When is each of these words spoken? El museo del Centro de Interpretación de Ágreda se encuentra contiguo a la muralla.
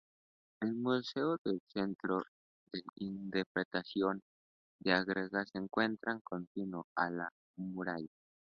El 0.61 0.73
museo 0.77 1.37
del 1.45 1.61
Centro 1.67 2.23
de 2.73 2.81
Interpretación 2.95 4.23
de 4.79 4.93
Ágreda 4.93 5.45
se 5.45 5.59
encuentra 5.59 6.19
contiguo 6.23 6.87
a 6.95 7.11
la 7.11 7.29
muralla. 7.57 8.09